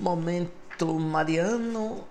[0.00, 2.04] Momento Mariano,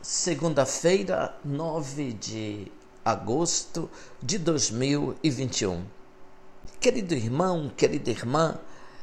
[0.00, 2.70] segunda-feira, 9 de
[3.04, 3.90] agosto
[4.22, 5.84] de 2021.
[6.80, 8.60] Querido irmão, querida irmã,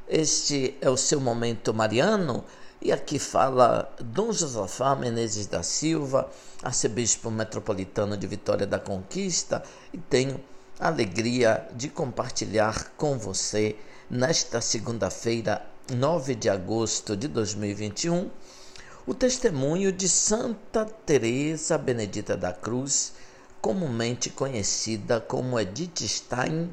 [0.07, 2.45] este é o seu Momento Mariano
[2.81, 6.31] e aqui fala Dom Josafá Menezes da Silva,
[6.63, 10.39] arcebispo metropolitano de Vitória da Conquista, e tenho
[10.79, 13.76] a alegria de compartilhar com você
[14.10, 15.63] nesta segunda-feira
[15.94, 18.31] 9 de agosto de 2021,
[19.05, 23.13] o testemunho de Santa Teresa Benedita da Cruz,
[23.61, 26.71] comumente conhecida como Edith Stein,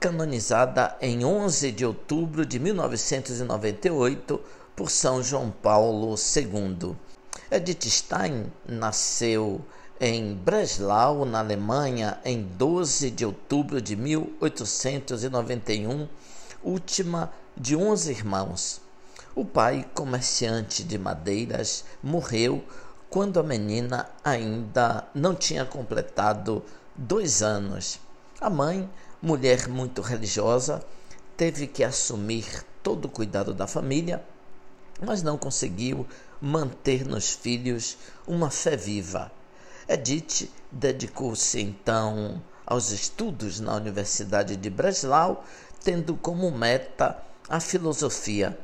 [0.00, 4.40] canonizada em 11 de outubro de 1998
[4.74, 6.96] por São João Paulo II.
[7.52, 9.64] Edith Stein nasceu
[10.00, 16.06] em Breslau, na Alemanha, em 12 de outubro de 1891,
[16.62, 18.82] última de 11 irmãos.
[19.34, 22.62] O pai, comerciante de madeiras, morreu
[23.08, 26.62] quando a menina ainda não tinha completado
[26.94, 27.98] dois anos.
[28.40, 28.88] A mãe,
[29.22, 30.84] mulher muito religiosa,
[31.36, 32.44] teve que assumir
[32.82, 34.22] todo o cuidado da família,
[35.00, 36.06] mas não conseguiu
[36.40, 39.32] manter nos filhos uma fé viva.
[39.88, 45.44] Edith dedicou-se então aos estudos na Universidade de Breslau,
[45.84, 48.58] tendo como meta a filosofia.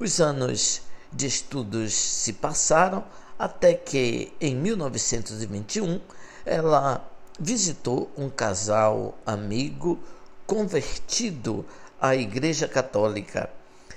[0.00, 3.04] Os anos de estudos se passaram
[3.38, 6.00] até que, em 1921,
[6.44, 7.08] ela
[7.38, 10.00] visitou um casal amigo
[10.46, 11.64] convertido
[12.00, 13.48] à Igreja Católica.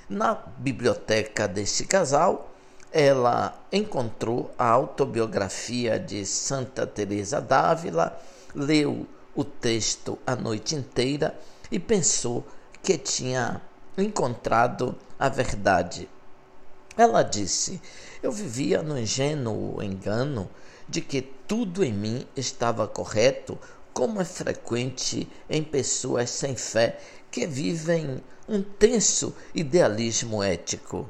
[0.08, 2.54] Na biblioteca deste casal,
[2.92, 8.18] ela encontrou a autobiografia de Santa Teresa d'Ávila,
[8.54, 11.38] leu o texto a noite inteira
[11.70, 12.44] e pensou
[12.82, 13.60] que tinha
[13.96, 16.08] encontrado a verdade.
[16.96, 17.80] Ela disse:
[18.22, 20.50] Eu vivia no ingênuo engano
[20.88, 23.56] de que tudo em mim estava correto,
[23.92, 26.98] como é frequente em pessoas sem fé
[27.30, 31.08] que vivem um tenso idealismo ético.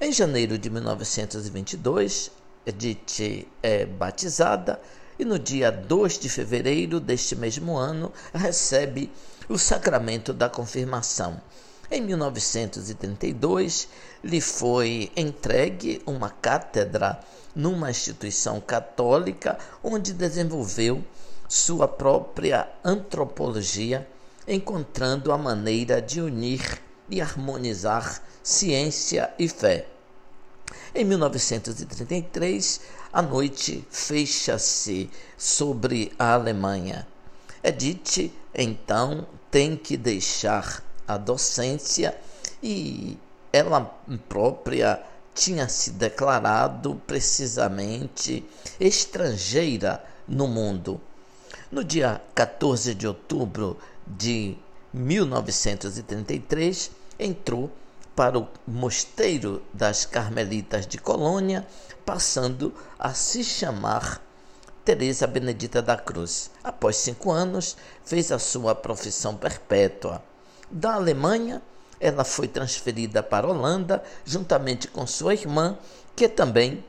[0.00, 2.32] Em janeiro de 1922,
[2.66, 4.80] Edith é batizada
[5.16, 9.08] e no dia 2 de fevereiro deste mesmo ano recebe
[9.48, 11.40] o sacramento da confirmação.
[11.88, 13.86] Em 1932,
[14.24, 17.20] lhe foi entregue uma cátedra
[17.54, 21.04] numa instituição católica onde desenvolveu
[21.48, 24.08] sua própria antropologia,
[24.48, 29.86] encontrando a maneira de unir e harmonizar ciência e fé.
[30.94, 32.80] Em 1933,
[33.12, 37.06] a noite fecha-se sobre a Alemanha.
[37.62, 42.16] Edith, então, tem que deixar a docência
[42.62, 43.18] e
[43.52, 43.80] ela
[44.28, 45.02] própria
[45.34, 48.44] tinha se declarado precisamente
[48.78, 51.00] estrangeira no mundo.
[51.70, 54.56] No dia 14 de outubro de
[54.94, 57.70] 1933, entrou
[58.14, 61.66] para o mosteiro das Carmelitas de Colônia,
[62.06, 64.22] passando a se chamar
[64.84, 66.48] Teresa Benedita da Cruz.
[66.62, 70.22] Após cinco anos, fez a sua profissão perpétua.
[70.70, 71.60] Da Alemanha,
[71.98, 75.76] ela foi transferida para a Holanda, juntamente com sua irmã,
[76.14, 76.84] que também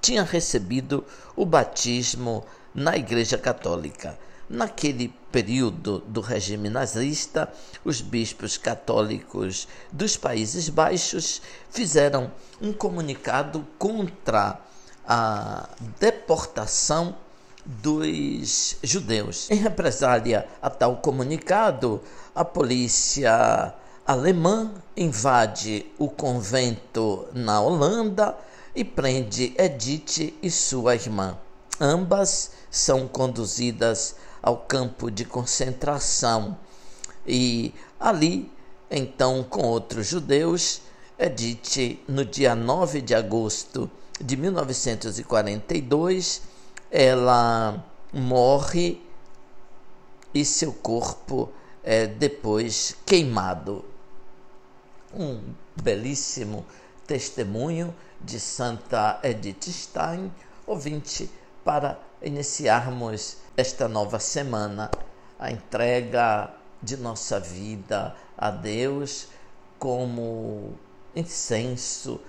[0.00, 1.04] tinha recebido
[1.36, 4.18] o batismo na Igreja Católica.
[4.52, 7.48] Naquele período do regime nazista,
[7.84, 11.40] os bispos católicos dos Países Baixos
[11.70, 14.58] fizeram um comunicado contra
[15.06, 15.68] a
[16.00, 17.16] deportação
[17.64, 19.48] dos judeus.
[19.52, 22.02] Em represália a tal comunicado,
[22.34, 23.72] a polícia
[24.04, 28.36] alemã invade o convento na Holanda
[28.74, 31.38] e prende Edith e sua irmã.
[31.80, 36.56] Ambas são conduzidas ao campo de concentração.
[37.26, 38.50] E ali,
[38.90, 40.82] então, com outros judeus,
[41.18, 43.90] Edith, no dia 9 de agosto
[44.20, 46.42] de 1942,
[46.90, 49.00] ela morre
[50.34, 51.52] e seu corpo
[51.82, 53.84] é depois queimado.
[55.14, 55.40] Um
[55.82, 56.66] belíssimo
[57.06, 60.30] testemunho de Santa Edith Stein,
[60.66, 61.30] ouvinte,
[61.64, 64.90] para iniciarmos esta nova semana,
[65.38, 69.28] a entrega de nossa vida a Deus
[69.78, 70.74] como
[71.14, 72.20] incenso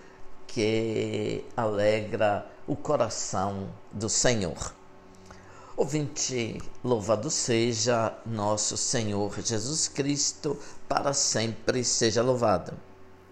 [0.47, 4.73] que alegra o coração do Senhor.
[5.75, 10.57] Ouvinte, louvado seja nosso Senhor Jesus Cristo,
[10.87, 12.90] para sempre seja louvado.